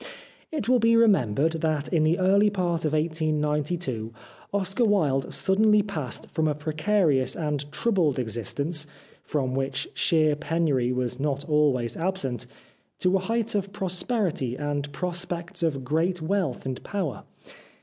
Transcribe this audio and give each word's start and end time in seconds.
It 0.51 0.67
will 0.67 0.79
be 0.79 0.95
remembered 0.95 1.51
that 1.61 1.87
in 1.89 2.03
the 2.03 2.17
early 2.17 2.49
part 2.49 2.85
of 2.85 2.93
1892 2.93 4.11
Oscar 4.51 4.83
Wilde 4.83 5.31
suddenly 5.31 5.83
passed 5.83 6.27
from 6.31 6.47
a 6.47 6.55
precarious 6.55 7.35
and 7.35 7.71
troubled 7.71 8.17
existence, 8.17 8.87
from 9.21 9.53
which 9.53 9.87
sheer 9.93 10.35
penury 10.35 10.91
was 10.91 11.19
not 11.19 11.47
always 11.47 11.95
absent, 11.95 12.47
to 12.97 13.15
a 13.15 13.19
height 13.19 13.53
of 13.53 13.71
prosperity 13.71 14.55
and 14.55 14.91
prospects 14.91 15.61
of 15.61 15.83
great 15.83 16.19
wealth 16.19 16.65
and 16.65 16.83
power. 16.83 17.21